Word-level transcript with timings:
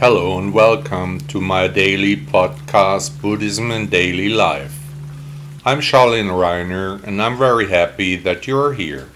Hello 0.00 0.38
and 0.38 0.54
welcome 0.54 1.20
to 1.28 1.42
my 1.42 1.68
daily 1.68 2.16
podcast, 2.16 3.20
Buddhism 3.20 3.70
and 3.70 3.90
Daily 3.90 4.30
Life. 4.30 4.74
I'm 5.62 5.80
Charlene 5.80 6.30
Reiner 6.30 7.04
and 7.04 7.20
I'm 7.20 7.36
very 7.36 7.68
happy 7.68 8.16
that 8.16 8.46
you 8.46 8.58
are 8.58 8.72
here. 8.72 9.10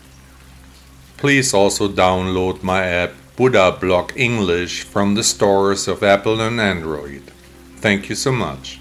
Please 1.17 1.55
also 1.55 1.89
download 1.89 2.63
my 2.63 2.85
app 2.85 3.13
Buddha 3.35 3.75
Blog 3.81 4.13
English 4.15 4.83
from 4.83 5.15
the 5.15 5.25
stores 5.25 5.89
of 5.89 6.03
Apple 6.03 6.39
and 6.43 6.61
Android. 6.61 7.33
Thank 7.77 8.11
you 8.11 8.15
so 8.15 8.33
much. 8.33 8.79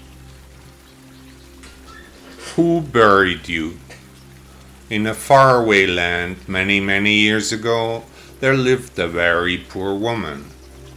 Who 2.54 2.82
buried 2.82 3.48
you? 3.48 3.78
In 4.90 5.06
a 5.06 5.14
faraway 5.14 5.86
land 5.86 6.36
many, 6.46 6.80
many 6.80 7.14
years 7.14 7.50
ago, 7.50 8.04
there 8.40 8.58
lived 8.58 8.98
a 8.98 9.08
very 9.08 9.56
poor 9.56 9.94
woman. 9.94 10.50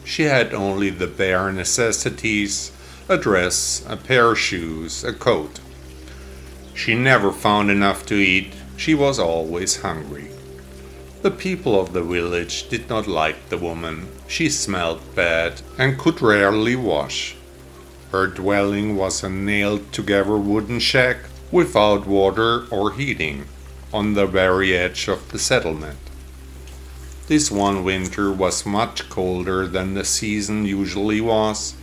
She 0.08 0.24
had 0.24 0.54
only 0.54 0.90
the 0.90 1.06
bare 1.06 1.52
necessities 1.52 2.72
a 3.10 3.18
dress, 3.18 3.86
a 3.90 3.98
pair 3.98 4.32
of 4.32 4.40
shoes, 4.40 5.04
a 5.04 5.12
coat. 5.12 5.60
She 6.74 6.96
never 6.96 7.34
found 7.34 7.70
enough 7.70 8.06
to 8.06 8.16
eat, 8.16 8.54
she 8.78 8.96
was 8.96 9.20
always 9.20 9.82
hungry. 9.82 10.30
The 11.24 11.32
people 11.32 11.78
of 11.80 11.92
the 11.92 12.04
village 12.04 12.70
did 12.70 12.88
not 12.88 13.06
like 13.06 13.50
the 13.50 13.58
woman. 13.58 14.08
She 14.30 14.48
smelled 14.50 15.02
bad 15.14 15.62
and 15.78 16.00
could 16.00 16.22
rarely 16.22 16.78
wash. 16.78 17.36
Her 18.14 18.28
dwelling 18.28 18.96
was 18.96 19.24
a 19.24 19.30
nailed 19.30 19.92
together 19.92 20.38
wooden 20.38 20.80
shack 20.80 21.18
without 21.52 22.08
water 22.08 22.66
or 22.72 22.94
heating 22.94 23.46
on 23.94 24.14
the 24.14 24.26
very 24.26 24.74
edge 24.74 25.10
of 25.10 25.32
the 25.32 25.40
settlement. 25.40 26.07
This 27.28 27.52
one 27.52 27.84
winter 27.84 28.32
was 28.32 28.66
much 28.66 29.10
colder 29.10 29.68
than 29.68 29.94
the 29.94 30.06
season 30.06 30.66
usually 30.66 31.20
was. 31.20 31.76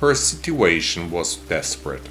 Her 0.00 0.14
situation 0.14 1.10
was 1.10 1.36
desperate. 1.36 2.08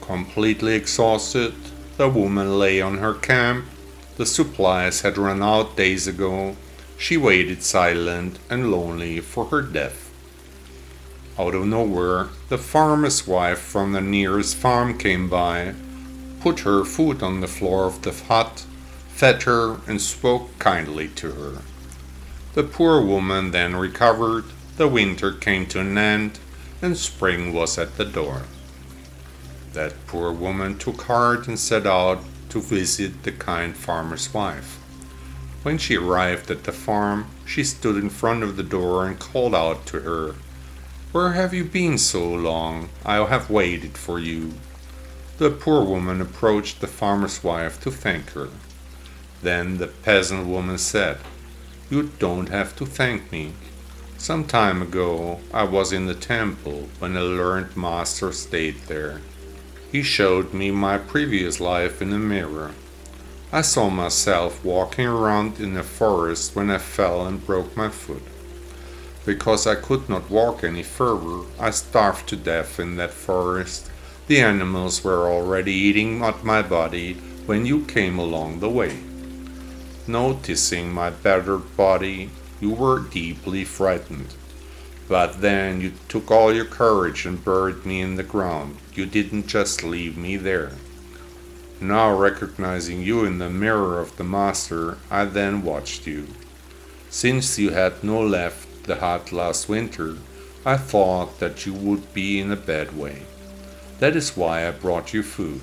Completely 0.00 0.74
exhausted, 0.74 1.54
the 1.96 2.08
woman 2.08 2.58
lay 2.58 2.80
on 2.80 2.98
her 2.98 3.14
camp. 3.14 3.66
The 4.16 4.26
supplies 4.26 5.00
had 5.00 5.18
run 5.18 5.42
out 5.42 5.76
days 5.76 6.06
ago. 6.06 6.56
She 6.98 7.16
waited 7.16 7.62
silent 7.62 8.38
and 8.48 8.70
lonely 8.70 9.20
for 9.20 9.46
her 9.46 9.62
death. 9.62 10.12
Out 11.38 11.54
of 11.54 11.66
nowhere, 11.66 12.28
the 12.48 12.58
farmer's 12.58 13.26
wife 13.26 13.58
from 13.58 13.92
the 13.92 14.00
nearest 14.00 14.56
farm 14.56 14.96
came 14.96 15.28
by 15.28 15.74
put 16.40 16.60
her 16.60 16.84
foot 16.84 17.24
on 17.24 17.40
the 17.40 17.48
floor 17.48 17.86
of 17.86 18.02
the 18.02 18.12
hut, 18.12 18.65
fed 19.16 19.44
her, 19.44 19.80
and 19.86 19.98
spoke 19.98 20.58
kindly 20.58 21.08
to 21.08 21.32
her. 21.32 21.62
The 22.52 22.62
poor 22.62 23.00
woman 23.00 23.50
then 23.50 23.74
recovered, 23.74 24.44
the 24.76 24.88
winter 24.88 25.32
came 25.32 25.64
to 25.68 25.80
an 25.80 25.96
end, 25.96 26.38
and 26.82 26.98
spring 26.98 27.54
was 27.54 27.78
at 27.78 27.96
the 27.96 28.04
door. 28.04 28.42
That 29.72 30.06
poor 30.06 30.32
woman 30.32 30.76
took 30.76 31.00
heart 31.02 31.48
and 31.48 31.58
set 31.58 31.86
out 31.86 32.22
to 32.50 32.60
visit 32.60 33.22
the 33.22 33.32
kind 33.32 33.74
farmer's 33.74 34.34
wife. 34.34 34.78
When 35.62 35.78
she 35.78 35.96
arrived 35.96 36.50
at 36.50 36.64
the 36.64 36.72
farm, 36.72 37.26
she 37.46 37.64
stood 37.64 37.96
in 37.96 38.10
front 38.10 38.42
of 38.42 38.56
the 38.56 38.62
door 38.62 39.06
and 39.06 39.18
called 39.18 39.54
out 39.54 39.86
to 39.86 40.00
her, 40.00 40.34
Where 41.12 41.32
have 41.32 41.54
you 41.54 41.64
been 41.64 41.96
so 41.96 42.22
long? 42.22 42.90
I 43.02 43.16
have 43.24 43.48
waited 43.48 43.96
for 43.96 44.18
you. 44.18 44.52
The 45.38 45.50
poor 45.50 45.82
woman 45.84 46.20
approached 46.20 46.82
the 46.82 46.86
farmer's 46.86 47.42
wife 47.42 47.80
to 47.80 47.90
thank 47.90 48.32
her. 48.32 48.50
Then 49.42 49.78
the 49.78 49.86
peasant 49.86 50.46
woman 50.46 50.78
said, 50.78 51.18
You 51.90 52.10
don't 52.18 52.48
have 52.48 52.74
to 52.76 52.86
thank 52.86 53.30
me. 53.30 53.52
Some 54.18 54.44
time 54.44 54.82
ago 54.82 55.40
I 55.52 55.64
was 55.64 55.92
in 55.92 56.06
the 56.06 56.14
temple 56.14 56.88
when 56.98 57.16
a 57.16 57.22
learned 57.22 57.76
master 57.76 58.32
stayed 58.32 58.76
there. 58.86 59.20
He 59.92 60.02
showed 60.02 60.52
me 60.52 60.70
my 60.70 60.98
previous 60.98 61.60
life 61.60 62.02
in 62.02 62.12
a 62.12 62.18
mirror. 62.18 62.72
I 63.52 63.60
saw 63.60 63.88
myself 63.88 64.64
walking 64.64 65.06
around 65.06 65.60
in 65.60 65.76
a 65.76 65.82
forest 65.82 66.56
when 66.56 66.70
I 66.70 66.78
fell 66.78 67.26
and 67.26 67.46
broke 67.46 67.76
my 67.76 67.88
foot. 67.88 68.22
Because 69.24 69.66
I 69.66 69.74
could 69.74 70.08
not 70.08 70.30
walk 70.30 70.64
any 70.64 70.82
further, 70.82 71.46
I 71.58 71.70
starved 71.70 72.28
to 72.28 72.36
death 72.36 72.80
in 72.80 72.96
that 72.96 73.12
forest 73.12 73.90
the 74.26 74.40
animals 74.40 75.04
were 75.04 75.30
already 75.30 75.72
eating 75.72 76.22
at 76.22 76.42
my 76.42 76.60
body 76.60 77.14
when 77.46 77.64
you 77.64 77.84
came 77.84 78.18
along 78.18 78.58
the 78.58 78.68
way. 78.68 78.98
Noticing 80.08 80.92
my 80.92 81.10
battered 81.10 81.76
body, 81.76 82.30
you 82.60 82.70
were 82.70 83.00
deeply 83.00 83.64
frightened. 83.64 84.34
But 85.08 85.40
then 85.40 85.80
you 85.80 85.92
took 86.08 86.30
all 86.30 86.52
your 86.52 86.64
courage 86.64 87.26
and 87.26 87.44
buried 87.44 87.84
me 87.84 88.00
in 88.00 88.16
the 88.16 88.22
ground. 88.22 88.78
You 88.94 89.06
didn't 89.06 89.46
just 89.46 89.82
leave 89.82 90.16
me 90.16 90.36
there. 90.36 90.72
Now, 91.80 92.16
recognizing 92.16 93.02
you 93.02 93.24
in 93.24 93.38
the 93.38 93.50
mirror 93.50 94.00
of 94.00 94.16
the 94.16 94.24
Master, 94.24 94.98
I 95.10 95.26
then 95.26 95.62
watched 95.62 96.06
you. 96.06 96.28
Since 97.10 97.58
you 97.58 97.70
had 97.70 98.02
no 98.02 98.20
left 98.20 98.84
the 98.84 98.96
hut 98.96 99.32
last 99.32 99.68
winter, 99.68 100.16
I 100.64 100.76
thought 100.76 101.38
that 101.38 101.66
you 101.66 101.74
would 101.74 102.14
be 102.14 102.40
in 102.40 102.50
a 102.50 102.56
bad 102.56 102.96
way. 102.96 103.22
That 103.98 104.16
is 104.16 104.36
why 104.36 104.66
I 104.66 104.70
brought 104.70 105.12
you 105.12 105.22
food. 105.22 105.62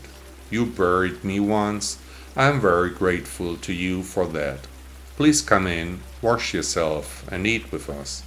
You 0.49 0.65
buried 0.65 1.23
me 1.23 1.39
once. 1.39 1.97
I 2.35 2.47
am 2.47 2.59
very 2.59 2.89
grateful 2.89 3.57
to 3.57 3.71
you 3.71 4.01
for 4.01 4.25
that. 4.25 4.65
Please 5.17 5.43
come 5.43 5.67
in, 5.67 5.99
wash 6.19 6.51
yourself, 6.51 7.23
and 7.31 7.45
eat 7.45 7.71
with 7.71 7.91
us. 7.91 8.23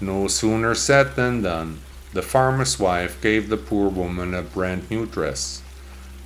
No 0.00 0.26
sooner 0.26 0.74
said 0.74 1.16
than 1.16 1.42
done. 1.42 1.80
The 2.14 2.22
farmer's 2.22 2.78
wife 2.78 3.20
gave 3.20 3.50
the 3.50 3.58
poor 3.58 3.90
woman 3.90 4.32
a 4.32 4.40
brand 4.40 4.90
new 4.90 5.04
dress. 5.04 5.60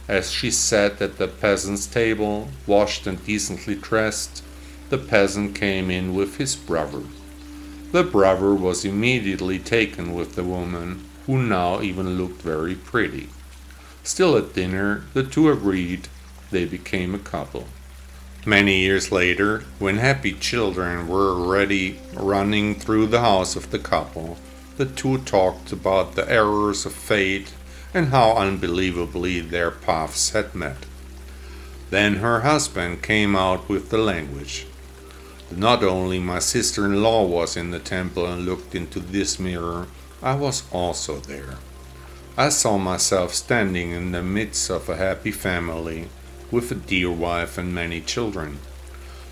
As 0.07 0.31
she 0.31 0.53
sat 0.53 1.03
at 1.03 1.19
the 1.19 1.27
peasant's 1.27 1.87
table, 1.87 2.49
washed 2.65 3.09
and 3.09 3.25
decently 3.27 3.75
dressed, 3.75 4.45
the 4.89 4.99
peasant 4.99 5.57
came 5.57 5.91
in 5.91 6.15
with 6.15 6.37
his 6.37 6.55
brother. 6.55 7.03
The 7.91 8.05
brother 8.05 8.55
was 8.55 8.85
immediately 8.85 9.59
taken 9.59 10.15
with 10.15 10.37
the 10.37 10.45
woman, 10.45 11.09
who 11.27 11.43
now 11.43 11.81
even 11.81 12.17
looked 12.17 12.41
very 12.43 12.77
pretty. 12.77 13.31
Still 14.05 14.37
at 14.37 14.55
dinner, 14.55 15.05
the 15.13 15.25
two 15.25 15.51
agreed 15.51 16.07
they 16.51 16.65
became 16.65 17.15
a 17.15 17.19
couple. 17.19 17.67
Many 18.47 18.81
years 18.81 19.13
later, 19.13 19.65
when 19.79 19.99
happy 19.99 20.33
children 20.33 21.09
were 21.09 21.31
already 21.31 22.01
running 22.15 22.75
through 22.75 23.09
the 23.09 23.21
house 23.21 23.55
of 23.55 23.71
the 23.71 23.79
couple, 23.79 24.39
the 24.79 24.87
two 24.87 25.19
talked 25.19 25.73
about 25.73 26.15
the 26.15 26.31
errors 26.31 26.87
of 26.87 26.95
fate 26.95 27.53
and 27.93 28.09
how 28.09 28.33
unbelievably 28.33 29.41
their 29.41 29.71
paths 29.71 30.31
had 30.31 30.55
met. 30.55 30.87
Then 31.91 32.17
her 32.17 32.41
husband 32.41 33.03
came 33.03 33.37
out 33.37 33.69
with 33.69 33.91
the 33.91 33.99
language. 33.99 34.67
Not 35.51 35.83
only 35.83 36.19
my 36.19 36.39
sister 36.39 36.87
in 36.87 37.03
law 37.03 37.27
was 37.27 37.57
in 37.57 37.73
the 37.73 37.81
temple 37.81 38.25
and 38.25 38.47
looked 38.47 38.75
into 38.75 39.01
this 39.01 39.39
mirror, 39.39 39.89
I 40.23 40.35
was 40.35 40.63
also 40.73 41.19
there. 41.19 41.57
I 42.39 42.49
saw 42.49 42.79
myself 42.79 43.35
standing 43.35 43.91
in 43.91 44.13
the 44.13 44.23
midst 44.23 44.71
of 44.71 44.89
a 44.89 44.97
happy 44.97 45.33
family 45.33 46.09
with 46.51 46.71
a 46.71 46.75
dear 46.75 47.11
wife 47.11 47.59
and 47.59 47.75
many 47.75 48.01
children. 48.01 48.59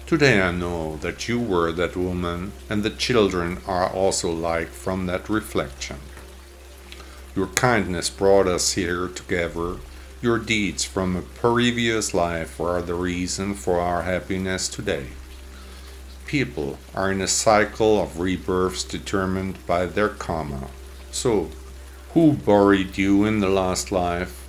Today 0.06 0.40
I 0.40 0.52
know 0.52 0.96
that 0.98 1.28
you 1.28 1.38
were 1.38 1.72
that 1.72 1.96
woman, 1.96 2.52
and 2.70 2.82
the 2.82 2.90
children 2.90 3.58
are 3.66 3.88
also 3.88 4.30
like 4.30 4.68
from 4.68 5.06
that 5.06 5.28
reflection. 5.28 5.98
Your 7.36 7.48
kindness 7.48 8.10
brought 8.10 8.46
us 8.46 8.72
here 8.72 9.08
together. 9.08 9.76
Your 10.22 10.38
deeds 10.38 10.84
from 10.84 11.16
a 11.16 11.22
previous 11.22 12.14
life 12.14 12.60
are 12.60 12.82
the 12.82 12.94
reason 12.94 13.54
for 13.54 13.80
our 13.80 14.02
happiness 14.02 14.68
today 14.68 15.08
people 16.28 16.78
are 16.94 17.10
in 17.10 17.22
a 17.22 17.26
cycle 17.26 18.00
of 18.00 18.20
rebirths 18.20 18.84
determined 18.84 19.66
by 19.66 19.86
their 19.86 20.10
karma. 20.10 20.68
So, 21.10 21.48
who 22.12 22.34
buried 22.34 22.98
you 22.98 23.24
in 23.24 23.40
the 23.40 23.48
last 23.48 23.90
life? 23.90 24.47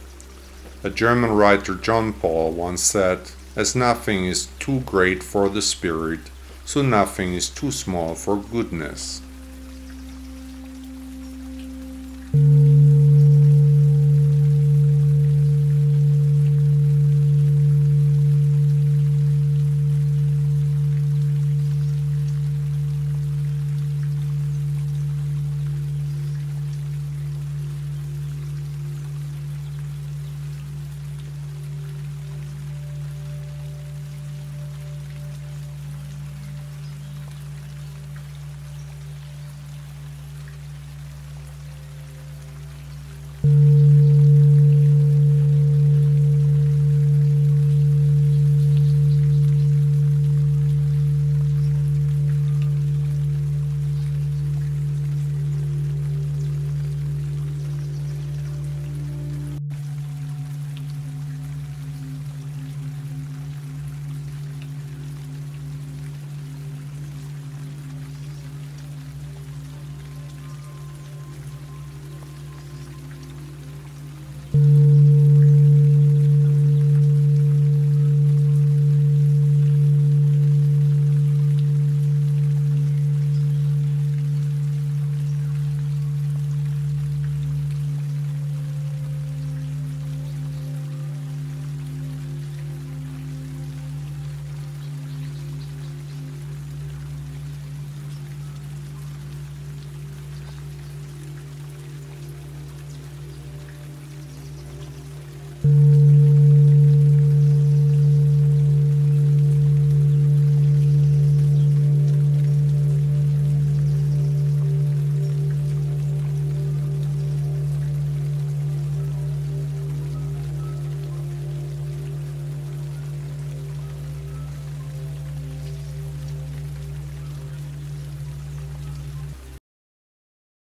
A 0.81 0.89
German 0.89 1.31
writer, 1.31 1.75
Jean 1.75 2.13
Paul, 2.13 2.53
once 2.53 2.81
said, 2.81 3.31
As 3.53 3.75
nothing 3.75 4.25
is 4.25 4.47
too 4.59 4.79
great 4.81 5.21
for 5.21 5.49
the 5.49 5.61
spirit, 5.61 6.21
so 6.63 6.81
nothing 6.81 7.33
is 7.33 7.49
too 7.49 7.71
small 7.71 8.15
for 8.15 8.37
goodness. 8.37 9.21